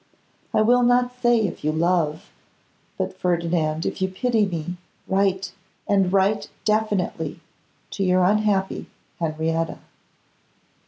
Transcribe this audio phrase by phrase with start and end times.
[0.51, 2.31] I will not say if you love;
[2.97, 4.77] but, Ferdinand, if you pity me,
[5.07, 5.51] write,
[5.87, 7.39] and write definitely,
[7.91, 8.87] to your unhappy
[9.19, 9.77] Henrietta.